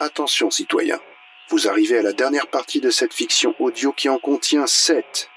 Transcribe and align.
Attention, 0.00 0.48
citoyens. 0.48 1.00
Vous 1.48 1.66
arrivez 1.66 1.98
à 1.98 2.02
la 2.02 2.12
dernière 2.12 2.46
partie 2.46 2.80
de 2.80 2.88
cette 2.90 3.12
fiction 3.12 3.56
audio 3.58 3.92
qui 3.92 4.08
en 4.08 4.18
contient 4.18 4.68
sept. 4.68 5.28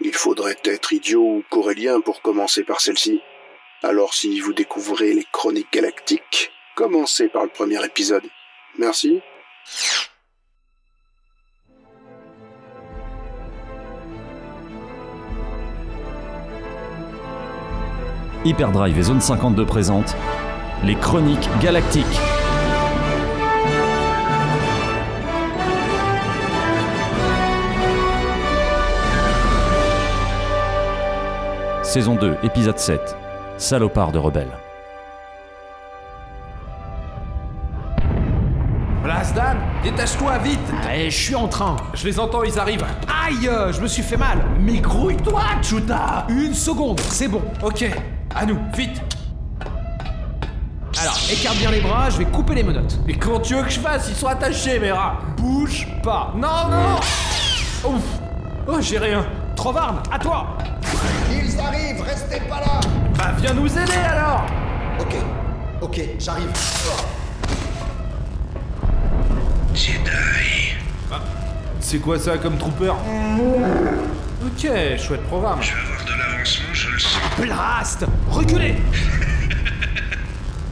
Il 0.00 0.12
faudrait 0.12 0.56
être 0.64 0.92
idiot 0.92 1.22
ou 1.22 1.44
corélien 1.48 2.00
pour 2.00 2.20
commencer 2.20 2.64
par 2.64 2.80
celle-ci. 2.80 3.20
Alors 3.84 4.14
si 4.14 4.40
vous 4.40 4.52
découvrez 4.52 5.12
les 5.12 5.26
chroniques 5.30 5.72
galactiques, 5.72 6.50
commencez 6.74 7.28
par 7.28 7.44
le 7.44 7.50
premier 7.50 7.84
épisode. 7.84 8.24
Merci. 8.76 9.20
Hyperdrive 18.44 18.98
et 18.98 19.02
Zone 19.02 19.20
52 19.20 19.64
présentent 19.64 20.16
les 20.82 20.96
Chroniques 20.96 21.48
Galactiques. 21.60 22.04
Saison 31.88 32.16
2, 32.16 32.36
épisode 32.42 32.78
7. 32.78 33.16
Salopard 33.56 34.12
de 34.12 34.18
rebelle. 34.18 34.50
Blasdan, 39.02 39.56
détache-toi 39.82 40.36
vite 40.36 40.60
Allez, 40.86 41.10
je 41.10 41.16
suis 41.16 41.34
en 41.34 41.48
train. 41.48 41.76
Je 41.94 42.04
les 42.04 42.20
entends, 42.20 42.42
ils 42.42 42.58
arrivent 42.58 42.84
Aïe, 43.26 43.48
je 43.72 43.80
me 43.80 43.86
suis 43.86 44.02
fait 44.02 44.18
mal. 44.18 44.36
Mais 44.60 44.80
grouille-toi, 44.80 45.40
Chuta 45.62 46.26
Une 46.28 46.52
seconde, 46.52 47.00
c'est 47.00 47.26
bon. 47.26 47.40
Ok, 47.62 47.86
à 48.34 48.44
nous, 48.44 48.58
vite 48.76 49.00
Alors, 51.00 51.18
écarte 51.32 51.56
bien 51.56 51.70
les 51.70 51.80
bras, 51.80 52.10
je 52.10 52.18
vais 52.18 52.26
couper 52.26 52.56
les 52.56 52.64
menottes. 52.64 52.98
Mais 53.06 53.14
comment 53.14 53.40
tu 53.40 53.54
veux 53.54 53.62
que 53.62 53.70
je 53.70 53.80
fasse 53.80 54.10
Ils 54.10 54.14
sont 54.14 54.26
attachés, 54.26 54.78
mes 54.78 54.92
rats 54.92 55.20
Bouge 55.38 55.88
pas. 56.02 56.34
Non, 56.36 56.68
non 56.70 57.90
Ouf 57.90 58.04
Oh, 58.66 58.76
j'ai 58.78 58.98
rien 58.98 59.24
Trovarne, 59.56 60.02
à 60.12 60.18
toi 60.18 60.58
Ils 61.70 61.74
arrivent, 61.76 62.02
restez 62.02 62.40
pas 62.48 62.60
là 62.60 62.80
Bah, 63.16 63.32
viens 63.38 63.54
nous 63.54 63.70
aider 63.70 63.92
alors 63.92 64.46
Ok, 65.00 65.14
ok, 65.82 66.00
j'arrive. 66.18 66.50
C'est 71.80 71.98
quoi 71.98 72.18
ça 72.18 72.36
comme 72.36 72.58
trooper? 72.58 72.92
Ok, 74.44 74.68
chouette 74.98 75.22
programme. 75.24 75.58
Je 75.62 75.72
vais 75.72 75.80
avoir 75.80 76.04
de 76.04 76.10
l'avancement, 76.18 76.66
je 76.74 76.90
le 76.90 76.98
sens. 76.98 77.20
Blast 77.38 78.04
Reculez 78.30 78.74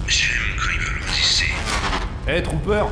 J'aime 0.07 0.31
quand 0.59 0.69
ils 0.75 0.81
veulent. 0.81 2.37
Eh, 2.39 2.43
trooper 2.43 2.85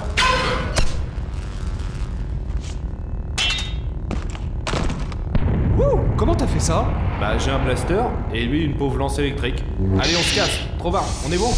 Comment 6.17 6.35
t'as 6.35 6.47
fait 6.47 6.61
ça 6.61 6.87
Bah, 7.21 7.37
j'ai 7.39 7.51
un 7.51 7.59
blaster, 7.59 8.03
et 8.33 8.45
lui, 8.45 8.65
une 8.65 8.77
pauvre 8.77 8.99
lance 8.99 9.19
électrique. 9.19 9.65
Allez, 10.01 10.15
on 10.17 10.23
se 10.23 10.35
casse 10.35 10.61
Trovard, 10.79 11.05
on 11.29 11.33
est 11.33 11.39
bon 11.39 11.51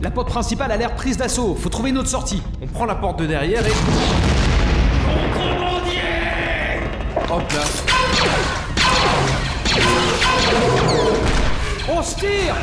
La 0.00 0.10
porte 0.10 0.28
principale 0.28 0.70
a 0.70 0.76
l'air 0.76 0.94
prise 0.94 1.16
d'assaut. 1.16 1.56
Faut 1.56 1.68
trouver 1.68 1.90
une 1.90 1.98
autre 1.98 2.08
sortie. 2.08 2.42
On 2.62 2.66
prend 2.66 2.84
la 2.84 2.94
porte 2.94 3.18
de 3.18 3.26
derrière 3.26 3.66
et... 3.66 3.72
Hop 7.28 7.42
là 7.52 7.64
On 11.88 12.02
se 12.02 12.16
tire 12.16 12.54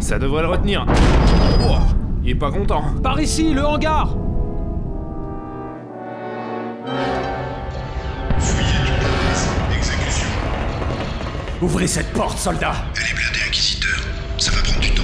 Ça 0.00 0.18
devrait 0.18 0.42
le 0.42 0.48
retenir. 0.48 0.86
Ouah, 1.60 1.82
est 2.28 2.34
pas 2.34 2.50
content. 2.50 2.84
Par 3.02 3.18
ici, 3.18 3.54
le 3.54 3.64
hangar 3.64 4.14
Fuyez 8.38 8.84
du 8.84 8.92
palais. 9.00 9.74
Exécution. 9.78 10.26
Ouvrez 11.62 11.86
cette 11.86 12.12
porte, 12.12 12.36
soldat 12.36 12.74
Elle 12.96 13.02
est 13.04 13.14
blindée, 13.14 13.48
Inquisiteur. 13.48 13.98
Ça 14.36 14.50
va 14.50 14.60
prendre 14.60 14.80
du 14.80 14.90
temps. 14.90 15.02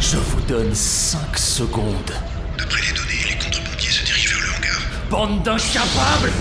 Je 0.00 0.16
vous 0.16 0.40
donne 0.48 0.74
5 0.74 1.36
secondes. 1.36 2.12
D'après 2.56 2.80
les 2.80 2.96
données, 2.96 3.28
les 3.28 3.44
contrebandiers 3.44 3.90
se 3.90 4.06
dirigent 4.06 4.34
vers 4.34 4.46
le 4.46 4.56
hangar. 4.56 4.80
Bande 5.10 5.42
d'incapables 5.42 6.32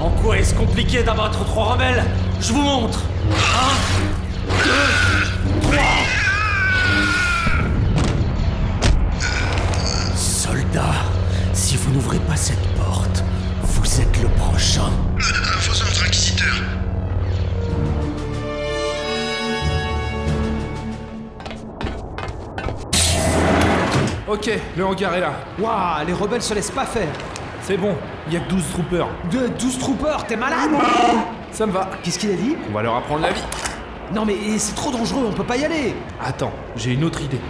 En 0.00 0.10
quoi 0.10 0.38
est-ce 0.38 0.54
compliqué 0.56 1.04
d'abattre 1.04 1.44
trois 1.44 1.74
rebelles? 1.74 2.04
Je 2.40 2.52
vous 2.52 2.62
montre 2.62 3.04
1, 3.30 4.54
2, 4.64 5.70
3 5.70 6.17
Si 11.52 11.76
vous 11.76 11.92
n'ouvrez 11.92 12.18
pas 12.20 12.36
cette 12.36 12.62
porte, 12.76 13.24
vous 13.62 14.00
êtes 14.00 14.22
le 14.22 14.28
prochain. 14.28 14.90
Euh, 15.16 15.20
Faut 15.20 15.84
notre 15.84 16.06
inquisiteur. 16.06 16.54
Ok, 24.28 24.50
le 24.76 24.84
hangar 24.84 25.14
est 25.14 25.20
là. 25.20 25.32
Waouh, 25.58 26.06
les 26.06 26.12
rebelles 26.12 26.42
se 26.42 26.54
laissent 26.54 26.70
pas 26.70 26.84
faire. 26.84 27.08
C'est 27.62 27.76
bon, 27.76 27.94
il 28.26 28.34
y 28.34 28.36
a 28.36 28.40
que 28.40 28.50
12 28.50 28.62
troopers. 28.72 29.08
De 29.30 29.48
12 29.58 29.78
troopers, 29.78 30.26
t'es 30.26 30.36
malade 30.36 30.70
ah. 30.80 31.24
Ça 31.50 31.66
me 31.66 31.72
va. 31.72 31.88
Qu'est-ce 32.02 32.18
qu'il 32.18 32.30
a 32.30 32.34
dit 32.34 32.56
On 32.70 32.74
va 32.74 32.82
leur 32.82 32.96
apprendre 32.96 33.22
la 33.22 33.32
vie. 33.32 33.42
Non 34.14 34.24
mais 34.24 34.36
c'est 34.58 34.74
trop 34.74 34.90
dangereux, 34.90 35.26
on 35.28 35.32
peut 35.32 35.44
pas 35.44 35.56
y 35.56 35.64
aller. 35.64 35.94
Attends, 36.22 36.52
j'ai 36.76 36.92
une 36.92 37.04
autre 37.04 37.20
idée. 37.20 37.40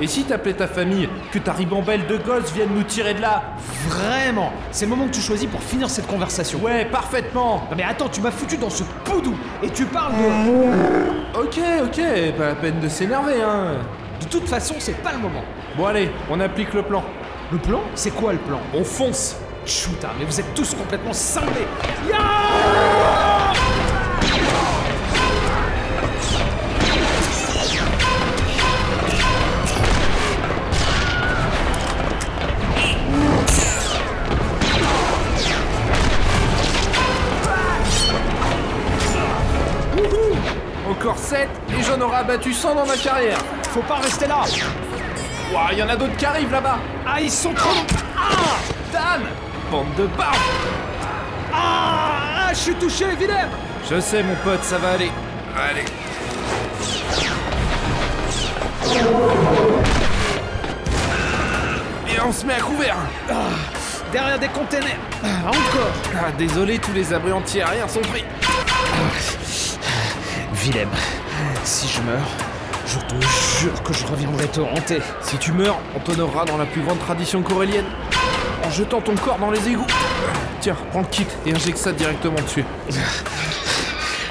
Et 0.00 0.06
si 0.06 0.24
t'appelais 0.24 0.54
ta 0.54 0.66
famille, 0.66 1.08
que 1.32 1.38
ta 1.38 1.52
ribambelle 1.52 2.06
de 2.06 2.16
gosses 2.16 2.52
vienne 2.52 2.68
nous 2.74 2.84
tirer 2.84 3.14
de 3.14 3.20
là 3.20 3.42
Vraiment, 3.88 4.52
c'est 4.70 4.84
le 4.84 4.90
moment 4.90 5.06
que 5.06 5.14
tu 5.14 5.20
choisis 5.20 5.48
pour 5.48 5.62
finir 5.62 5.90
cette 5.90 6.06
conversation. 6.06 6.60
Ouais, 6.60 6.84
parfaitement 6.84 7.66
Non 7.70 7.76
mais 7.76 7.82
attends, 7.82 8.08
tu 8.08 8.20
m'as 8.20 8.30
foutu 8.30 8.56
dans 8.56 8.70
ce 8.70 8.84
poudou 9.04 9.36
et 9.62 9.70
tu 9.70 9.84
parles 9.86 10.12
de... 10.12 11.38
Ok, 11.40 11.58
ok, 11.82 12.36
pas 12.36 12.46
la 12.46 12.54
peine 12.54 12.80
de 12.80 12.88
s'énerver, 12.88 13.42
hein. 13.42 13.78
De 14.20 14.26
toute 14.26 14.48
façon, 14.48 14.74
c'est 14.78 15.00
pas 15.02 15.12
le 15.12 15.18
moment. 15.18 15.42
Bon 15.76 15.86
allez, 15.86 16.10
on 16.30 16.38
applique 16.40 16.74
le 16.74 16.82
plan. 16.82 17.02
Le 17.50 17.58
plan? 17.58 17.80
C'est 17.94 18.10
quoi 18.10 18.32
le 18.32 18.38
plan? 18.38 18.60
On 18.74 18.84
fonce 18.84 19.36
Chuta, 19.64 20.10
mais 20.18 20.24
vous 20.24 20.40
êtes 20.40 20.54
tous 20.54 20.74
complètement 20.74 21.12
cinglés. 21.12 21.66
Encore 22.06 22.47
abattu 42.28 42.52
100 42.52 42.74
dans 42.74 42.86
ma 42.86 42.96
carrière. 42.96 43.38
Faut 43.70 43.80
pas 43.82 43.96
rester 43.96 44.26
là. 44.26 44.42
Ouah, 45.52 45.68
il 45.72 45.78
y 45.78 45.82
en 45.82 45.88
a 45.88 45.96
d'autres 45.96 46.16
qui 46.16 46.26
arrivent 46.26 46.52
là-bas. 46.52 46.78
Ah, 47.06 47.20
ils 47.20 47.30
sont 47.30 47.54
trop... 47.54 47.70
Ah 48.16 48.58
Dan 48.92 49.22
Bande 49.70 49.94
de 49.96 50.06
barbe 50.08 50.36
Ah, 51.52 52.48
ah, 52.48 52.48
je 52.50 52.58
suis 52.58 52.74
touché, 52.74 53.06
Willem 53.18 53.48
Je 53.90 53.98
sais 54.00 54.22
mon 54.22 54.34
pote, 54.44 54.62
ça 54.62 54.76
va 54.76 54.90
aller. 54.90 55.10
Allez. 55.56 55.84
Et 62.14 62.20
on 62.20 62.32
se 62.32 62.44
met 62.44 62.54
à 62.54 62.60
couvert. 62.60 62.96
Derrière 64.12 64.38
des 64.38 64.48
containers. 64.48 64.98
Ah, 65.24 65.48
encore. 65.48 65.92
Ah, 66.14 66.30
désolé, 66.36 66.78
tous 66.78 66.92
les 66.92 67.12
abris 67.12 67.32
anti-aériens 67.32 67.88
sont 67.88 68.00
pris. 68.00 68.24
Willem, 70.54 70.88
si 71.68 71.86
je 71.86 72.00
meurs, 72.00 72.26
je 72.86 72.98
te 72.98 73.14
jure 73.60 73.82
que 73.82 73.92
je 73.92 74.06
reviendrai 74.06 74.46
te 74.46 74.60
hanter. 74.60 75.00
Si 75.20 75.36
tu 75.36 75.52
meurs, 75.52 75.78
on 75.94 76.00
t'honorera 76.00 76.46
dans 76.46 76.56
la 76.56 76.64
plus 76.64 76.80
grande 76.80 76.98
tradition 76.98 77.42
corélienne. 77.42 77.84
En 78.64 78.70
jetant 78.70 79.02
ton 79.02 79.14
corps 79.16 79.38
dans 79.38 79.50
les 79.50 79.68
égouts. 79.68 79.86
Tiens, 80.62 80.76
prends 80.90 81.00
le 81.00 81.06
kit 81.06 81.26
et 81.44 81.54
injecte 81.54 81.76
ça 81.76 81.92
directement 81.92 82.40
dessus. 82.40 82.64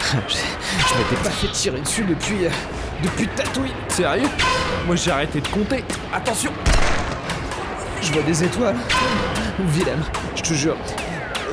Je, 0.10 0.98
m'étais 0.98 1.22
pas 1.24 1.30
fait 1.30 1.52
tirer 1.52 1.82
dessus 1.82 2.06
depuis... 2.06 2.46
euh, 2.46 2.50
depuis 3.04 3.28
Tatooine. 3.28 3.72
Sérieux? 3.90 4.30
Moi 4.88 4.96
j'ai 4.96 5.12
arrêté 5.12 5.40
de 5.42 5.48
compter. 5.50 5.84
Attention 6.14 6.52
Je 8.02 8.14
vois 8.14 8.24
des 8.24 8.44
étoiles. 8.44 8.78
Willem, 9.60 10.04
je 10.36 10.42
te 10.42 10.54
jure, 10.54 10.78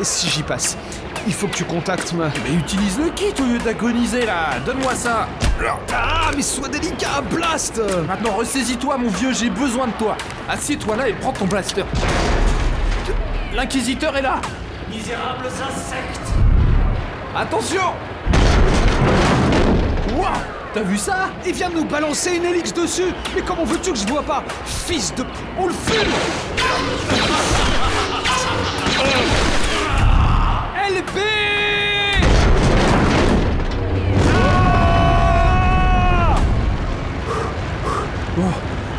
si 0.02 0.28
j'y 0.28 0.42
passe, 0.42 0.78
il 1.26 1.32
faut 1.32 1.46
que 1.46 1.56
tu 1.56 1.64
contactes 1.64 2.12
ma... 2.12 2.28
Mais 2.44 2.54
utilise 2.54 2.98
le 2.98 3.10
kit 3.10 3.32
au 3.40 3.44
lieu 3.44 3.58
d'agoniser 3.58 4.26
là. 4.26 4.58
Donne-moi 4.64 4.94
ça. 4.94 5.28
Ah, 5.92 6.30
mais 6.34 6.42
sois 6.42 6.68
délicat, 6.68 7.22
blast. 7.30 7.80
Maintenant 8.06 8.32
ressaisis-toi 8.32 8.98
mon 8.98 9.08
vieux, 9.08 9.32
j'ai 9.32 9.50
besoin 9.50 9.86
de 9.86 9.92
toi. 9.92 10.16
Assieds-toi 10.48 10.96
là 10.96 11.08
et 11.08 11.14
prends 11.14 11.32
ton 11.32 11.46
blaster. 11.46 11.84
L'inquisiteur 13.54 14.16
est 14.16 14.22
là. 14.22 14.40
Misérables 14.90 15.46
insectes. 15.46 16.32
Attention. 17.36 17.92
Ouah. 20.16 20.32
T'as 20.72 20.82
vu 20.82 20.98
ça? 20.98 21.30
Il 21.46 21.52
vient 21.52 21.70
de 21.70 21.76
nous 21.76 21.84
balancer 21.84 22.34
une 22.34 22.44
hélix 22.44 22.72
dessus. 22.74 23.12
Mais 23.34 23.42
comment 23.42 23.64
veux-tu 23.64 23.92
que 23.92 23.98
je 23.98 24.06
vois 24.06 24.24
pas? 24.24 24.42
Fils 24.64 25.14
de... 25.14 25.24
On 25.56 25.68
le 25.68 25.72
fume 25.72 26.10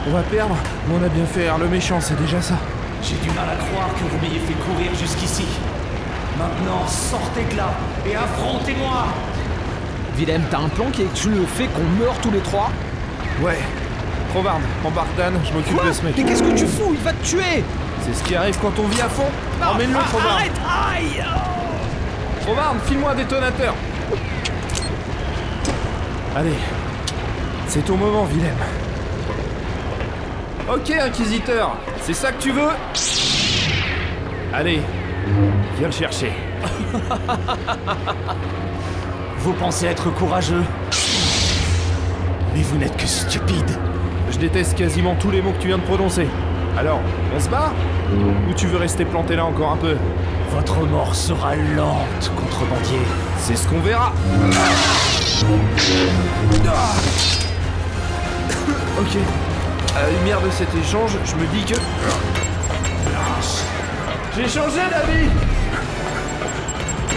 on 0.08 0.12
va 0.12 0.22
perdre, 0.22 0.56
mais 0.88 0.96
on 1.00 1.04
a 1.06 1.10
bien 1.10 1.26
fait. 1.26 1.48
Le 1.60 1.68
méchant, 1.68 2.00
c'est 2.00 2.20
déjà 2.20 2.42
ça. 2.42 2.56
J'ai 3.02 3.16
du 3.16 3.30
mal 3.30 3.46
à 3.52 3.56
croire 3.56 3.90
que 3.96 4.04
vous 4.04 4.18
m'ayez 4.22 4.40
fait 4.40 4.54
courir 4.54 4.92
jusqu'ici. 5.00 5.46
Maintenant, 6.38 6.86
sortez 6.88 7.46
de 7.52 7.58
là 7.58 7.70
et 8.06 8.16
affrontez-moi 8.16 9.06
Willem, 10.18 10.42
t'as 10.50 10.60
un 10.60 10.70
plan 10.70 10.86
qui 10.92 11.04
est 11.04 11.06
que 11.06 11.16
tu 11.16 11.30
le 11.30 11.46
fais 11.46 11.66
qu'on 11.68 11.84
meurt 12.04 12.20
tous 12.22 12.32
les 12.32 12.40
trois? 12.40 12.72
Ouais. 13.42 13.60
Trovard, 14.34 14.60
embarque 14.84 15.16
Dan, 15.18 15.34
je 15.46 15.54
m'occupe 15.54 15.86
de 15.86 15.92
ce 15.92 16.02
mec. 16.04 16.14
Mais 16.18 16.24
qu'est-ce 16.24 16.44
que 16.44 16.58
tu 16.58 16.66
fous? 16.68 16.92
Il 16.94 17.04
va 17.04 17.12
te 17.14 17.26
tuer 17.26 17.64
C'est 18.02 18.14
ce 18.14 18.24
qui 18.24 18.36
arrive 18.36 18.58
quand 18.62 18.78
on 18.80 18.88
vit 18.88 19.02
à 19.02 19.10
fond. 19.10 19.28
Emmène-le, 19.62 19.98
Ah. 19.98 20.34
Arrête 20.36 20.52
Aïe 20.96 21.24
file-moi 22.86 23.12
un 23.12 23.16
détonateur. 23.16 23.74
Allez, 26.36 26.54
c'est 27.68 27.86
ton 27.86 27.98
moment, 27.98 28.26
Willem. 28.26 28.56
Ok, 30.68 30.90
Inquisiteur, 30.90 31.78
c'est 32.02 32.16
ça 32.16 32.32
que 32.32 32.42
tu 32.42 32.52
veux? 32.52 32.70
Allez, 34.52 34.82
viens 35.78 35.88
le 35.88 35.94
chercher. 35.94 36.32
Vous 39.38 39.54
pensez 39.54 39.86
être 39.86 40.10
courageux? 40.16 40.64
Mais 42.56 42.64
vous 42.64 42.80
n'êtes 42.80 42.98
que 42.98 43.06
stupide 43.06 43.78
Je 44.32 44.40
déteste 44.40 44.76
quasiment 44.76 45.14
tous 45.14 45.30
les 45.30 45.44
mots 45.44 45.52
que 45.52 45.62
tu 45.62 45.68
viens 45.68 45.78
de 45.78 45.84
prononcer. 45.84 46.28
Alors, 46.80 47.00
on 47.36 47.40
se 47.40 47.48
bat? 47.48 47.72
Ou 48.50 48.54
tu 48.56 48.66
veux 48.66 48.78
rester 48.78 49.06
planté 49.06 49.36
là 49.36 49.46
encore 49.46 49.74
un 49.74 49.78
peu? 49.78 49.96
Votre 50.50 50.80
mort 50.88 51.14
sera 51.14 51.56
lente, 51.56 52.32
contrebandier. 52.36 52.98
C'est 53.38 53.56
ce 53.56 53.68
qu'on 53.68 53.82
verra. 53.82 54.12
Ah. 56.68 56.96
ok. 59.02 59.18
À 59.96 60.02
la 60.04 60.10
lumière 60.10 60.42
de 60.42 60.50
cet 60.52 60.76
échange, 60.76 61.12
je 61.24 61.36
me 61.36 61.46
dis 61.48 61.64
que. 61.64 61.80
J'ai 64.36 64.50
changé 64.50 64.82
d'avis 64.90 65.30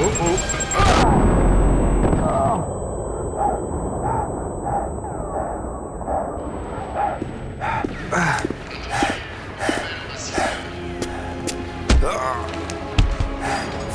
Oh 0.00 0.10
oh 0.22 0.36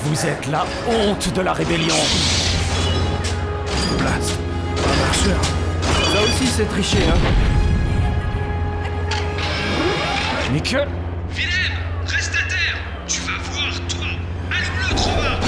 Vous 0.04 0.26
êtes 0.26 0.48
la 0.48 0.66
honte 0.90 1.34
de 1.34 1.42
la 1.42 1.54
rébellion. 1.54 1.96
Marcheur 4.04 5.42
Ça 6.12 6.22
aussi, 6.24 6.48
c'est 6.48 6.66
triché, 6.66 6.98
hein 7.08 7.53
Mais 10.54 10.62
que... 10.62 10.78
Willem, 11.36 11.74
reste 12.06 12.36
à 12.36 12.48
terre. 12.48 12.78
Tu 13.08 13.22
vas 13.22 13.40
voir, 13.42 13.74
toi. 13.88 14.06
Allume-le, 14.52 14.96
Trovard 14.96 15.40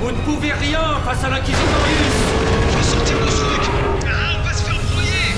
Vous 0.00 0.10
ne 0.10 0.18
pouvez 0.18 0.52
rien 0.52 0.82
face 1.06 1.24
à 1.24 1.30
l'Inquisitorius 1.30 2.76
vais 2.76 2.82
sortir 2.82 3.16
le 3.20 3.26
truc. 3.26 3.70
Ah, 4.04 4.36
on 4.38 4.46
va 4.46 4.52
se 4.52 4.64
faire 4.64 4.80
broyer 4.92 5.32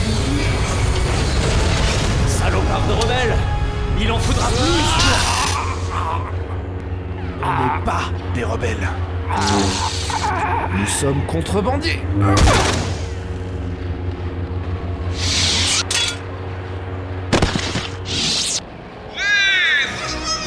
Salopard 2.27 2.87
de 2.89 2.95
rebelle. 2.95 3.37
Il 4.01 4.11
en 4.11 4.19
faudra 4.19 4.49
plus. 4.49 4.89
On 7.45 7.53
n'est 7.63 7.85
pas 7.85 8.11
des 8.35 8.43
rebelles. 8.43 8.89
Nous 10.77 10.87
sommes 10.87 11.25
contrebandiers. 11.27 12.03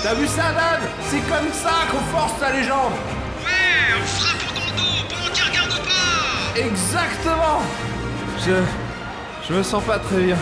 T'as 0.03 0.15
vu 0.15 0.25
ça, 0.27 0.51
Dan 0.53 0.81
C'est 1.09 1.19
comme 1.29 1.51
ça 1.53 1.85
qu'on 1.91 2.17
force 2.17 2.33
la 2.41 2.51
légende 2.53 2.93
Ouais, 3.43 3.93
en 3.95 4.05
frappant 4.05 4.55
dans 4.55 4.65
le 4.65 4.77
dos 4.77 5.07
pendant 5.09 5.31
qu'il 5.31 5.43
regarde 5.43 5.79
pas. 5.85 6.59
Exactement. 6.59 7.61
Je... 8.45 8.53
Je 9.47 9.53
me 9.53 9.63
sens 9.63 9.83
pas 9.83 9.99
très 9.99 10.21
bien. 10.21 10.37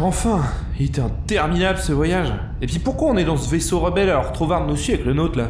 Enfin 0.00 0.40
Il 0.78 0.86
était 0.86 1.00
interminable 1.00 1.78
ce 1.78 1.92
voyage. 1.92 2.32
Et 2.60 2.66
puis 2.66 2.78
pourquoi 2.78 3.08
on 3.08 3.16
est 3.16 3.24
dans 3.24 3.36
ce 3.36 3.48
vaisseau 3.50 3.80
rebelle 3.80 4.10
alors 4.10 4.32
nous 4.66 4.76
suit 4.76 4.92
avec 4.92 5.06
le 5.06 5.14
nôtre 5.14 5.38
là? 5.38 5.48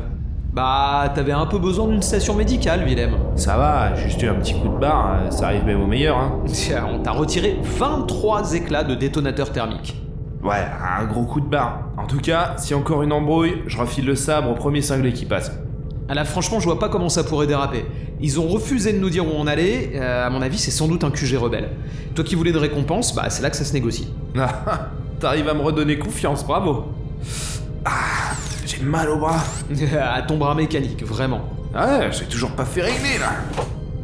Bah, 0.52 1.12
t'avais 1.14 1.32
un 1.32 1.46
peu 1.46 1.58
besoin 1.58 1.88
d'une 1.88 2.00
station 2.00 2.34
médicale, 2.34 2.84
Willem. 2.84 3.10
Ça 3.34 3.58
va, 3.58 3.94
juste 3.94 4.22
eu 4.22 4.28
un 4.28 4.36
petit 4.36 4.54
coup 4.54 4.68
de 4.68 4.78
barre, 4.78 5.30
ça 5.30 5.48
arrive 5.48 5.64
même 5.64 5.82
au 5.82 5.86
meilleur 5.86 6.16
hein. 6.16 6.40
Tiens, 6.46 6.86
on 6.94 7.00
t'a 7.00 7.10
retiré 7.10 7.58
23 7.62 8.54
éclats 8.54 8.84
de 8.84 8.94
détonateur 8.94 9.52
thermique. 9.52 10.00
Ouais, 10.42 10.64
un 10.98 11.04
gros 11.06 11.24
coup 11.24 11.40
de 11.40 11.48
barre. 11.48 11.80
En 11.98 12.06
tout 12.06 12.20
cas, 12.20 12.54
si 12.56 12.72
encore 12.72 13.02
une 13.02 13.12
embrouille, 13.12 13.62
je 13.66 13.76
refile 13.76 14.06
le 14.06 14.14
sabre 14.14 14.50
au 14.50 14.54
premier 14.54 14.80
cinglé 14.80 15.12
qui 15.12 15.26
passe. 15.26 15.50
Ah 16.08 16.14
là, 16.14 16.24
franchement, 16.24 16.60
je 16.60 16.64
vois 16.66 16.78
pas 16.78 16.88
comment 16.88 17.08
ça 17.08 17.24
pourrait 17.24 17.48
déraper. 17.48 17.84
Ils 18.20 18.38
ont 18.38 18.46
refusé 18.46 18.92
de 18.92 18.98
nous 18.98 19.10
dire 19.10 19.26
où 19.26 19.30
on 19.36 19.46
allait, 19.46 19.92
euh, 19.94 20.26
à 20.26 20.30
mon 20.30 20.40
avis, 20.40 20.58
c'est 20.58 20.70
sans 20.70 20.86
doute 20.86 21.02
un 21.02 21.10
QG 21.10 21.36
rebelle. 21.36 21.70
Toi 22.14 22.24
qui 22.24 22.36
voulais 22.36 22.52
de 22.52 22.58
récompense, 22.58 23.14
bah 23.14 23.28
c'est 23.28 23.42
là 23.42 23.50
que 23.50 23.56
ça 23.56 23.64
se 23.64 23.72
négocie. 23.72 24.08
Ah, 24.38 24.90
T'arrives 25.20 25.48
à 25.48 25.54
me 25.54 25.62
redonner 25.62 25.98
confiance, 25.98 26.46
bravo. 26.46 26.92
Ah, 27.84 28.34
j'ai 28.66 28.82
mal 28.82 29.08
au 29.10 29.18
bras. 29.18 29.42
à 30.00 30.22
ton 30.22 30.36
bras 30.36 30.54
mécanique, 30.54 31.02
vraiment. 31.02 31.40
Ouais, 31.74 32.08
j'ai 32.12 32.26
toujours 32.26 32.50
pas 32.52 32.64
fait 32.64 32.82
régler 32.82 33.18
là. 33.18 33.32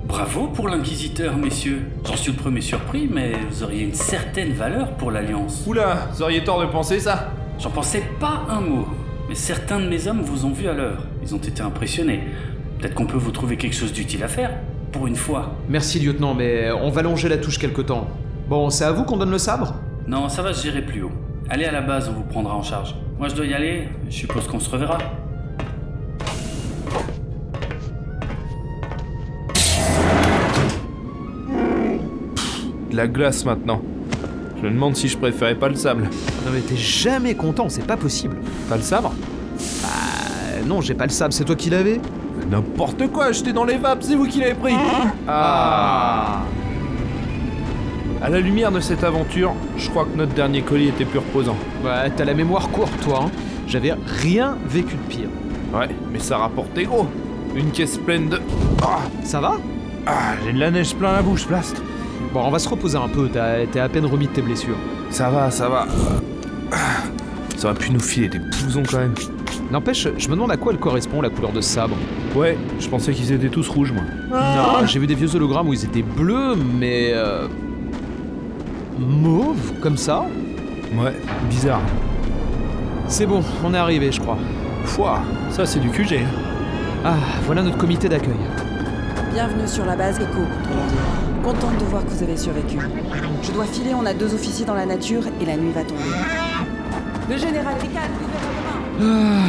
Bravo 0.04 0.48
pour 0.48 0.68
l'inquisiteur, 0.68 1.36
messieurs. 1.36 1.82
J'en 2.04 2.16
suis 2.16 2.32
le 2.32 2.38
premier 2.38 2.60
surpris, 2.60 3.08
mais 3.10 3.32
vous 3.48 3.62
auriez 3.62 3.84
une 3.84 3.94
certaine 3.94 4.52
valeur 4.52 4.96
pour 4.96 5.10
l'Alliance. 5.10 5.62
Oula, 5.66 6.08
vous 6.12 6.22
auriez 6.22 6.44
tort 6.44 6.60
de 6.60 6.66
penser 6.66 7.00
ça. 7.00 7.30
J'en 7.58 7.70
pensais 7.70 8.02
pas 8.20 8.42
un 8.50 8.60
mot, 8.60 8.86
mais 9.28 9.34
certains 9.34 9.78
de 9.78 9.86
mes 9.86 10.08
hommes 10.08 10.20
vous 10.20 10.44
ont 10.44 10.52
vu 10.52 10.68
à 10.68 10.74
l'heure. 10.74 11.06
Ils 11.22 11.34
ont 11.34 11.38
été 11.38 11.62
impressionnés. 11.62 12.20
Peut-être 12.78 12.94
qu'on 12.94 13.06
peut 13.06 13.16
vous 13.16 13.30
trouver 13.30 13.56
quelque 13.56 13.76
chose 13.76 13.92
d'utile 13.92 14.22
à 14.24 14.28
faire, 14.28 14.50
pour 14.90 15.06
une 15.06 15.16
fois. 15.16 15.54
Merci, 15.68 16.00
lieutenant, 16.00 16.34
mais 16.34 16.70
on 16.72 16.90
va 16.90 17.02
longer 17.02 17.28
la 17.28 17.38
touche 17.38 17.58
quelque 17.58 17.82
temps. 17.82 18.08
Bon, 18.48 18.70
c'est 18.70 18.84
à 18.84 18.92
vous 18.92 19.04
qu'on 19.04 19.16
donne 19.16 19.30
le 19.30 19.38
sabre? 19.38 19.74
Non, 20.06 20.28
ça 20.28 20.42
va 20.42 20.52
se 20.52 20.64
gérer 20.64 20.82
plus 20.82 21.02
haut. 21.02 21.12
Allez 21.48 21.64
à 21.64 21.72
la 21.72 21.80
base, 21.80 22.08
on 22.08 22.12
vous 22.12 22.24
prendra 22.24 22.54
en 22.54 22.62
charge. 22.62 22.96
Moi, 23.18 23.28
je 23.28 23.34
dois 23.34 23.46
y 23.46 23.54
aller. 23.54 23.88
Je 24.08 24.16
suppose 24.16 24.48
qu'on 24.48 24.58
se 24.58 24.68
reverra. 24.68 24.98
De 32.90 32.96
la 32.96 33.06
glace 33.06 33.44
maintenant. 33.44 33.80
Je 34.58 34.62
me 34.66 34.70
demande 34.70 34.96
si 34.96 35.08
je 35.08 35.16
préférais 35.16 35.54
pas 35.54 35.68
le 35.68 35.76
sable. 35.76 36.02
Non 36.44 36.52
mais 36.52 36.60
t'es 36.60 36.76
jamais 36.76 37.34
content, 37.34 37.68
c'est 37.68 37.86
pas 37.86 37.96
possible. 37.96 38.36
Pas 38.68 38.76
le 38.76 38.82
sabre? 38.82 39.12
Euh, 39.14 39.31
non, 40.66 40.80
j'ai 40.80 40.94
pas 40.94 41.04
le 41.04 41.10
sabre, 41.10 41.32
c'est 41.32 41.44
toi 41.44 41.56
qui 41.56 41.70
l'avais 41.70 42.00
N'importe 42.50 43.06
quoi, 43.08 43.32
j'étais 43.32 43.52
dans 43.52 43.64
les 43.64 43.76
vapes, 43.76 44.02
c'est 44.02 44.14
vous 44.14 44.26
qui 44.26 44.40
l'avez 44.40 44.54
pris. 44.54 44.74
Ah. 45.28 46.40
À 48.22 48.28
la 48.28 48.40
lumière 48.40 48.70
de 48.70 48.80
cette 48.80 49.02
aventure, 49.04 49.52
je 49.76 49.88
crois 49.90 50.04
que 50.04 50.16
notre 50.16 50.32
dernier 50.34 50.62
colis 50.62 50.88
était 50.88 51.04
plus 51.04 51.18
reposant. 51.18 51.56
Ouais, 51.84 52.10
t'as 52.16 52.24
la 52.24 52.34
mémoire 52.34 52.68
courte, 52.68 52.92
toi, 53.02 53.24
hein. 53.24 53.30
J'avais 53.66 53.94
rien 54.06 54.56
vécu 54.66 54.94
de 54.94 55.08
pire. 55.08 55.28
Ouais, 55.74 55.88
mais 56.12 56.18
ça 56.18 56.36
rapportait 56.36 56.84
gros. 56.84 57.06
Une 57.54 57.70
caisse 57.70 57.98
pleine 57.98 58.28
de. 58.28 58.40
Ah, 58.82 58.98
Ça 59.24 59.40
va? 59.40 59.54
Ah, 60.06 60.34
j'ai 60.44 60.52
de 60.52 60.58
la 60.58 60.70
neige 60.70 60.94
plein 60.94 61.12
la 61.12 61.22
bouche, 61.22 61.46
Blast. 61.46 61.82
Bon, 62.32 62.42
on 62.44 62.50
va 62.50 62.58
se 62.58 62.68
reposer 62.68 62.96
un 62.98 63.08
peu, 63.08 63.28
t'as 63.28 63.66
t'es 63.66 63.80
à 63.80 63.88
peine 63.88 64.06
remis 64.06 64.26
de 64.26 64.32
tes 64.32 64.42
blessures. 64.42 64.76
Ça 65.10 65.28
va, 65.30 65.50
ça 65.50 65.68
va. 65.68 65.86
Ah, 66.72 66.76
Ça 67.62 67.70
aurait 67.70 67.78
pu 67.78 67.92
nous 67.92 68.00
filer 68.00 68.28
des 68.28 68.40
blousons 68.40 68.82
quand 68.90 68.98
même. 68.98 69.14
N'empêche, 69.70 70.08
je 70.18 70.26
me 70.26 70.34
demande 70.34 70.50
à 70.50 70.56
quoi 70.56 70.72
elle 70.72 70.80
correspond, 70.80 71.22
la 71.22 71.30
couleur 71.30 71.52
de 71.52 71.60
sabre. 71.60 71.94
Ouais, 72.34 72.58
je 72.80 72.88
pensais 72.88 73.12
qu'ils 73.12 73.30
étaient 73.30 73.50
tous 73.50 73.68
rouges, 73.68 73.92
moi. 73.92 74.02
Non, 74.32 74.84
j'ai 74.84 74.98
vu 74.98 75.06
des 75.06 75.14
vieux 75.14 75.32
hologrammes 75.36 75.68
où 75.68 75.72
ils 75.72 75.84
étaient 75.84 76.02
bleus, 76.02 76.56
mais... 76.56 77.12
Euh... 77.14 77.46
Mauve, 78.98 79.74
comme 79.80 79.96
ça 79.96 80.24
Ouais, 80.96 81.14
bizarre. 81.48 81.82
C'est 83.06 83.26
bon, 83.26 83.44
on 83.64 83.72
est 83.74 83.78
arrivé, 83.78 84.10
je 84.10 84.20
crois. 84.20 84.38
Foi, 84.84 85.20
ça 85.48 85.64
c'est 85.64 85.78
du 85.78 85.88
QG. 85.88 86.18
Ah, 87.04 87.14
voilà 87.46 87.62
notre 87.62 87.78
comité 87.78 88.08
d'accueil. 88.08 88.34
Bienvenue 89.32 89.68
sur 89.68 89.84
la 89.84 89.94
base 89.94 90.16
Echo, 90.16 90.32
contrôleur. 90.32 91.12
Contente 91.44 91.78
de 91.78 91.84
voir 91.84 92.04
que 92.04 92.10
vous 92.10 92.24
avez 92.24 92.36
survécu. 92.36 92.78
Je 93.40 93.52
dois 93.52 93.66
filer, 93.66 93.94
on 93.94 94.04
a 94.04 94.14
deux 94.14 94.34
officiers 94.34 94.66
dans 94.66 94.74
la 94.74 94.84
nature 94.84 95.22
et 95.40 95.44
la 95.44 95.56
nuit 95.56 95.70
va 95.72 95.84
tomber. 95.84 96.41
Le 97.32 97.38
général 97.38 97.76
Ricard, 97.80 98.10
gouvernement 99.00 99.46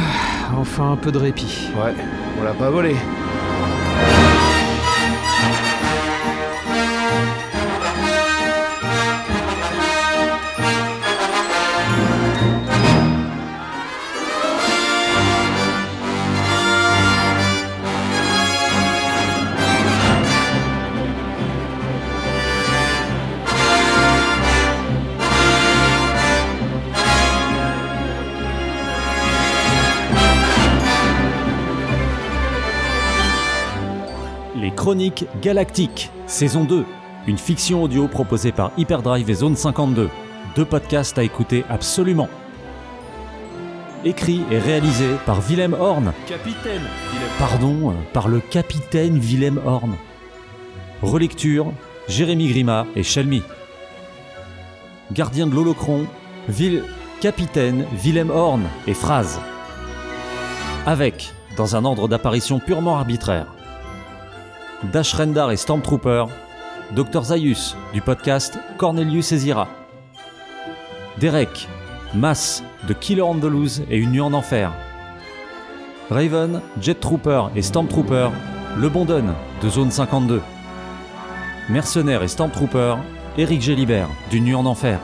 Ah, 0.50 0.54
enfin 0.58 0.92
un 0.92 0.96
peu 0.96 1.12
de 1.12 1.18
répit. 1.18 1.68
Ouais, 1.76 1.92
on 2.40 2.42
l'a 2.42 2.54
pas 2.54 2.70
volé. 2.70 2.96
Les 34.84 34.86
Chroniques 34.86 35.24
Galactiques, 35.40 36.10
saison 36.26 36.64
2. 36.64 36.84
Une 37.26 37.38
fiction 37.38 37.82
audio 37.82 38.06
proposée 38.06 38.52
par 38.52 38.70
Hyperdrive 38.76 39.30
et 39.30 39.34
Zone 39.34 39.56
52. 39.56 40.10
Deux 40.56 40.64
podcasts 40.66 41.16
à 41.16 41.22
écouter 41.22 41.64
absolument. 41.70 42.28
Écrit 44.04 44.42
et 44.50 44.58
réalisé 44.58 45.06
par 45.24 45.40
Willem 45.40 45.72
Horn. 45.72 46.12
Capitaine 46.26 46.82
Pardon, 47.38 47.92
euh, 47.92 47.94
par 48.12 48.28
le 48.28 48.40
capitaine 48.40 49.18
Willem 49.18 49.58
Horn. 49.64 49.94
Relecture, 51.00 51.72
Jérémy 52.06 52.48
Grima 52.48 52.86
et 52.94 53.02
Shelmy. 53.02 53.42
Gardien 55.12 55.46
de 55.46 55.54
l'Holocron. 55.54 56.04
Capitaine 57.22 57.86
Willem 58.02 58.28
Horn 58.28 58.64
et 58.86 58.92
Phrase. 58.92 59.40
Avec, 60.84 61.32
dans 61.56 61.74
un 61.74 61.86
ordre 61.86 62.06
d'apparition 62.06 62.58
purement 62.58 62.98
arbitraire, 62.98 63.46
Dash 64.92 65.14
Rendar 65.14 65.50
et 65.50 65.56
Stormtrooper, 65.56 66.26
Dr 66.94 67.22
Zaius 67.24 67.76
du 67.92 68.00
podcast 68.00 68.58
Cornelius 68.76 69.32
et. 69.32 69.68
Derek, 71.18 71.68
Mass 72.14 72.62
de 72.86 72.92
Killer 72.92 73.22
on 73.22 73.36
the 73.36 73.44
Loose 73.44 73.82
et 73.90 73.96
Une 73.96 74.10
nuit 74.10 74.20
en 74.20 74.32
enfer. 74.32 74.72
Raven, 76.10 76.60
Jet 76.80 77.00
Trooper 77.00 77.44
et 77.56 77.62
Stormtrooper, 77.62 78.28
Le 78.76 78.88
Bondon 78.88 79.34
de 79.62 79.68
Zone 79.68 79.90
52. 79.90 80.42
Mercenaire 81.70 82.22
et 82.22 82.28
Stormtrooper, 82.28 82.96
Eric 83.38 83.62
Gélibert 83.62 84.08
du 84.30 84.40
Nuit 84.40 84.54
en 84.54 84.66
Enfer. 84.66 84.98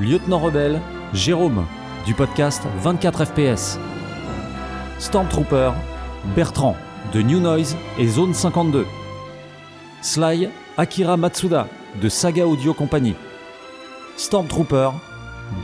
Lieutenant 0.00 0.40
Rebelle, 0.40 0.80
Jérôme 1.12 1.64
du 2.04 2.14
podcast 2.14 2.64
24 2.82 3.26
FPS. 3.26 3.78
Stormtrooper, 4.98 5.70
Bertrand 6.34 6.76
de 7.12 7.22
New 7.22 7.40
Noise 7.40 7.76
et 7.98 8.06
Zone 8.06 8.34
52. 8.34 8.86
Sly, 10.02 10.48
Akira 10.76 11.16
Matsuda 11.16 11.66
de 12.00 12.08
Saga 12.08 12.46
Audio 12.46 12.72
Company. 12.72 13.14
Stormtrooper, 14.16 14.90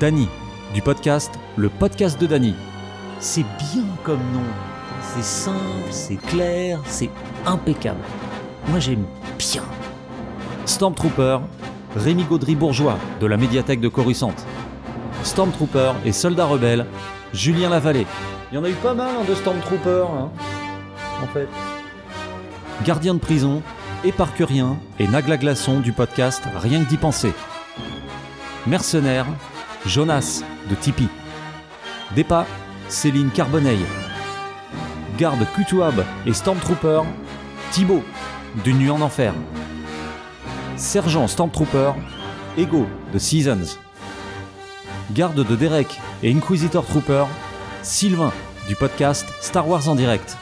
Danny 0.01 0.29
du 0.75 0.83
podcast 0.83 1.33
Le 1.57 1.69
Podcast 1.69 2.21
de 2.21 2.27
Danny. 2.27 2.55
C'est 3.19 3.45
bien 3.73 3.85
comme 4.03 4.21
nom. 4.33 4.43
C'est 5.01 5.23
simple, 5.23 5.89
c'est 5.91 6.17
clair, 6.17 6.81
c'est 6.85 7.11
impeccable. 7.47 8.01
Moi 8.69 8.81
j'aime 8.81 9.05
bien. 9.39 9.63
Stormtrooper, 10.65 11.39
Rémi 11.95 12.25
Gaudry-Bourgeois 12.25 12.99
de 13.21 13.27
la 13.27 13.37
médiathèque 13.37 13.81
de 13.81 13.89
Coruscant. 13.89 14.35
Stormtrooper 15.23 15.93
et 16.05 16.13
Soldat 16.13 16.47
Rebelle, 16.47 16.87
Julien 17.33 17.71
Lavallée. 17.71 18.07
Il 18.51 18.57
y 18.57 18.59
en 18.59 18.65
a 18.65 18.69
eu 18.69 18.75
pas 18.75 18.95
mal 18.95 19.09
hein, 19.09 19.25
de 19.29 19.35
Stormtrooper, 19.35 20.07
hein, 20.11 20.31
Gardien 22.85 23.15
de 23.15 23.19
prison, 23.19 23.63
Éparcurien 24.05 24.79
et 24.99 25.09
Nagla 25.09 25.37
Glaçon 25.37 25.81
du 25.81 25.93
podcast 25.93 26.43
Rien 26.57 26.85
que 26.85 26.89
d'y 26.89 26.97
penser. 26.97 27.33
Mercenaire, 28.67 29.27
Jonas 29.85 30.43
de 30.69 30.75
Tipeee. 30.75 31.09
Dépa, 32.15 32.47
Céline 32.89 33.31
Carbonneil. 33.31 33.85
Garde 35.19 35.47
Kutuab 35.55 36.05
et 36.27 36.33
Stormtrooper, 36.33 37.03
Thibaut 37.71 38.05
du 38.65 38.75
Nuit 38.75 38.91
en 38.91 39.01
Enfer. 39.01 39.33
Sergent 40.77 41.27
Stormtrooper, 41.27 41.93
Ego 42.59 42.87
de 43.13 43.19
Seasons. 43.19 43.79
Garde 45.13 45.45
de 45.45 45.57
Derek 45.57 46.01
et 46.23 46.33
Inquisitor 46.33 46.85
Trooper, 46.85 47.25
Sylvain 47.83 48.33
du 48.69 48.75
podcast 48.75 49.27
Star 49.41 49.69
Wars 49.69 49.89
en 49.89 49.95
direct. 49.95 50.37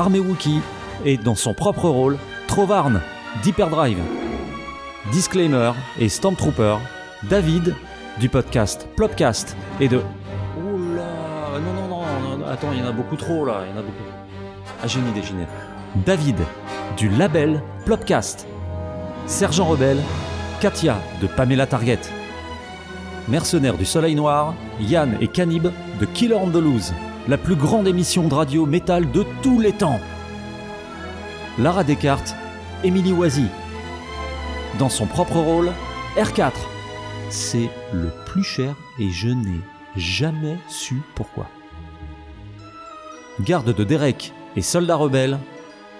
Armée 0.00 0.18
Wookie 0.18 0.62
et 1.04 1.18
dans 1.18 1.34
son 1.34 1.52
propre 1.52 1.86
rôle, 1.86 2.16
Trovarne 2.46 3.02
d'Hyperdrive. 3.42 3.98
Disclaimer 5.12 5.72
et 5.98 6.08
Stormtrooper, 6.08 6.76
David 7.24 7.76
du 8.18 8.30
podcast 8.30 8.88
Plopcast 8.96 9.58
et 9.78 9.88
de. 9.88 9.98
Là 9.98 10.02
Non, 11.60 11.74
non, 11.74 11.88
non, 11.88 12.38
non, 12.38 12.46
attends, 12.46 12.68
il 12.72 12.78
y 12.78 12.82
en 12.82 12.86
a 12.86 12.92
beaucoup 12.92 13.16
trop 13.16 13.44
là, 13.44 13.60
il 13.66 13.74
y 13.74 13.76
en 13.76 13.80
a 13.80 13.82
beaucoup. 13.82 14.02
Ah, 14.82 14.86
j'ai 14.86 15.00
une 15.00 15.08
idée, 15.08 15.20
j'ai. 15.22 15.34
David 16.06 16.38
du 16.96 17.10
label 17.10 17.62
Plopcast. 17.84 18.46
Sergent 19.26 19.66
Rebelle, 19.66 20.00
Katia 20.62 20.96
de 21.20 21.26
Pamela 21.26 21.66
Target. 21.66 22.00
Mercenaires 23.28 23.76
du 23.76 23.84
Soleil 23.84 24.14
Noir, 24.14 24.54
Yann 24.80 25.18
et 25.20 25.28
Canib 25.28 25.68
de 26.00 26.06
Killer 26.06 26.38
Loose, 26.54 26.94
la 27.28 27.38
plus 27.38 27.56
grande 27.56 27.86
émission 27.86 28.26
de 28.28 28.34
radio 28.34 28.66
métal 28.66 29.10
de 29.10 29.24
tous 29.42 29.60
les 29.60 29.72
temps. 29.72 30.00
Lara 31.58 31.84
Descartes, 31.84 32.34
Émilie 32.82 33.12
Oisy. 33.12 33.46
Dans 34.78 34.88
son 34.88 35.06
propre 35.06 35.36
rôle, 35.36 35.72
R4. 36.16 36.52
C'est 37.28 37.70
le 37.92 38.10
plus 38.26 38.42
cher 38.42 38.74
et 38.98 39.10
je 39.10 39.28
n'ai 39.28 39.60
jamais 39.96 40.56
su 40.68 41.02
pourquoi. 41.14 41.48
Garde 43.40 43.74
de 43.74 43.84
Derek 43.84 44.32
et 44.56 44.62
Soldat 44.62 44.96
Rebelle, 44.96 45.38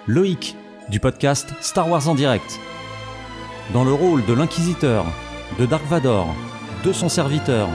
Loïc 0.06 0.56
du 0.88 1.00
podcast 1.00 1.50
Star 1.60 1.88
Wars 1.88 2.08
en 2.08 2.14
direct. 2.14 2.58
Dans 3.72 3.84
le 3.84 3.92
rôle 3.92 4.24
de 4.26 4.32
l'inquisiteur, 4.32 5.04
de 5.58 5.66
Dark 5.66 5.84
Vador, 5.86 6.34
de 6.84 6.92
son 6.92 7.08
serviteur, 7.08 7.68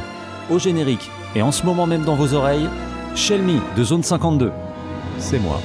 au 0.49 0.59
générique 0.59 1.09
et 1.35 1.41
en 1.41 1.51
ce 1.51 1.65
moment 1.65 1.87
même 1.87 2.03
dans 2.03 2.15
vos 2.15 2.33
oreilles, 2.33 2.69
Shelmy 3.15 3.61
de 3.77 3.83
Zone 3.85 4.03
52. 4.03 4.51
C'est 5.19 5.39
moi. 5.39 5.61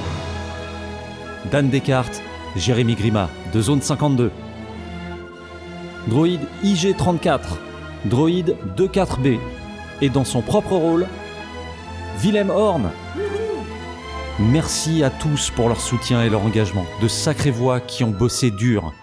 Dan 1.51 1.69
Descartes, 1.69 2.21
Jérémy 2.55 2.95
Grima 2.95 3.29
de 3.53 3.59
Zone 3.59 3.81
52. 3.81 4.31
Droïde 6.07 6.39
IG-34, 6.63 7.41
Droïde 8.05 8.55
24B, 8.77 9.37
et 10.01 10.09
dans 10.09 10.23
son 10.23 10.41
propre 10.41 10.71
rôle, 10.71 11.07
Willem 12.19 12.49
Horn. 12.49 12.89
Merci 14.39 15.03
à 15.03 15.09
tous 15.09 15.49
pour 15.49 15.67
leur 15.67 15.81
soutien 15.81 16.23
et 16.23 16.29
leur 16.29 16.43
engagement, 16.43 16.85
de 17.01 17.09
sacrées 17.09 17.51
voix 17.51 17.81
qui 17.81 18.05
ont 18.05 18.11
bossé 18.11 18.49
dur. 18.49 18.93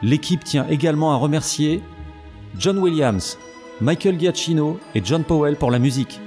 L'équipe 0.00 0.42
tient 0.42 0.66
également 0.68 1.12
à 1.12 1.16
remercier 1.16 1.82
John 2.58 2.78
Williams, 2.78 3.36
Michael 3.82 4.18
Giacchino 4.18 4.80
et 4.94 5.02
John 5.04 5.22
Powell 5.22 5.56
pour 5.56 5.70
la 5.70 5.78
musique. 5.78 6.18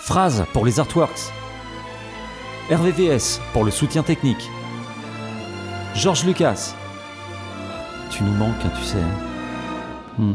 Phrase 0.00 0.44
pour 0.52 0.64
les 0.64 0.80
artworks. 0.80 1.32
RVVS 2.70 3.40
pour 3.52 3.64
le 3.64 3.70
soutien 3.70 4.02
technique. 4.02 4.48
George 5.94 6.24
Lucas. 6.24 6.74
Tu 8.10 8.22
nous 8.22 8.32
manques, 8.32 8.54
hein, 8.64 8.70
tu 8.78 8.84
sais. 8.84 8.98
hein. 8.98 10.18
Hmm. 10.18 10.34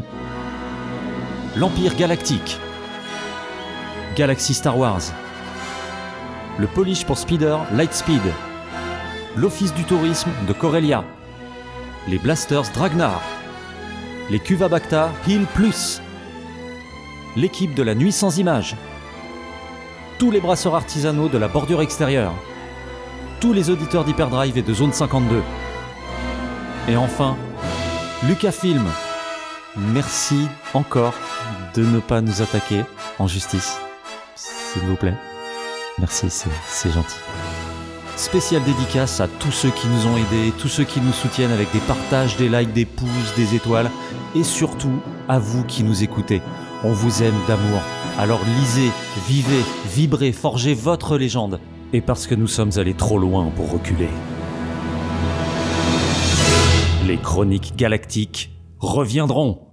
L'Empire 1.56 1.94
Galactique. 1.94 2.58
Galaxy 4.16 4.54
Star 4.54 4.78
Wars. 4.78 5.00
Le 6.58 6.66
polish 6.66 7.04
pour 7.04 7.18
Speeder 7.18 7.58
Lightspeed. 7.72 8.22
L'Office 9.36 9.74
du 9.74 9.84
tourisme 9.84 10.30
de 10.46 10.52
Corellia. 10.52 11.04
Les 12.08 12.18
Blasters 12.18 12.70
Dragnar. 12.72 13.20
Les 14.30 14.38
Cuvabacta 14.38 15.10
Hill 15.26 15.46
Plus. 15.54 16.00
L'équipe 17.36 17.74
de 17.74 17.82
la 17.82 17.94
Nuit 17.94 18.12
sans 18.12 18.38
image. 18.38 18.76
Tous 20.18 20.30
les 20.30 20.40
brasseurs 20.40 20.74
artisanaux 20.74 21.28
de 21.28 21.36
la 21.36 21.46
bordure 21.46 21.82
extérieure. 21.82 22.32
Tous 23.38 23.52
les 23.52 23.68
auditeurs 23.68 24.04
d'Hyperdrive 24.04 24.56
et 24.56 24.62
de 24.62 24.72
Zone 24.72 24.94
52. 24.94 25.42
Et 26.88 26.96
enfin, 26.96 27.36
Lucasfilm, 28.26 28.86
merci 29.76 30.48
encore 30.72 31.12
de 31.74 31.84
ne 31.84 32.00
pas 32.00 32.22
nous 32.22 32.40
attaquer 32.40 32.82
en 33.18 33.26
justice. 33.26 33.78
S'il 34.36 34.82
vous 34.82 34.96
plaît. 34.96 35.16
Merci, 35.98 36.30
c'est 36.30 36.92
gentil. 36.92 37.18
Spéciale 38.16 38.62
dédicace 38.64 39.20
à 39.20 39.28
tous 39.28 39.52
ceux 39.52 39.70
qui 39.70 39.86
nous 39.88 40.06
ont 40.06 40.16
aidés, 40.16 40.50
tous 40.58 40.68
ceux 40.68 40.84
qui 40.84 41.02
nous 41.02 41.12
soutiennent 41.12 41.52
avec 41.52 41.70
des 41.72 41.80
partages, 41.80 42.38
des 42.38 42.48
likes, 42.48 42.72
des 42.72 42.86
pouces, 42.86 43.34
des 43.36 43.54
étoiles, 43.54 43.90
et 44.34 44.44
surtout 44.44 45.02
à 45.28 45.38
vous 45.38 45.64
qui 45.64 45.84
nous 45.84 46.02
écoutez. 46.02 46.40
On 46.84 46.92
vous 46.92 47.22
aime 47.22 47.36
d'amour. 47.46 47.82
Alors 48.18 48.42
lisez, 48.44 48.90
vivez, 49.28 49.62
vibrez, 49.94 50.32
forgez 50.32 50.72
votre 50.72 51.18
légende. 51.18 51.60
Et 51.92 52.00
parce 52.00 52.26
que 52.26 52.34
nous 52.34 52.46
sommes 52.46 52.70
allés 52.76 52.94
trop 52.94 53.18
loin 53.18 53.50
pour 53.50 53.70
reculer. 53.70 54.08
Les 57.06 57.18
chroniques 57.18 57.76
galactiques 57.76 58.50
reviendront. 58.78 59.68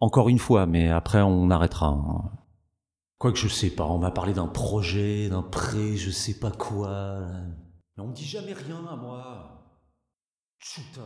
Encore 0.00 0.28
une 0.28 0.38
fois, 0.38 0.66
mais 0.66 0.90
après 0.90 1.22
on 1.22 1.50
arrêtera. 1.50 2.30
Quoique 3.16 3.38
je 3.38 3.48
sais 3.48 3.70
pas, 3.70 3.86
on 3.86 3.96
m'a 3.96 4.10
parlé 4.10 4.34
d'un 4.34 4.46
projet, 4.46 5.30
d'un 5.30 5.42
prêt, 5.42 5.96
je 5.96 6.10
sais 6.10 6.38
pas 6.38 6.50
quoi. 6.50 7.20
Mais 7.96 8.02
on 8.02 8.08
me 8.08 8.14
dit 8.14 8.26
jamais 8.26 8.52
rien 8.52 8.84
à 8.86 8.96
moi. 8.96 9.62
Chuta. 10.58 11.00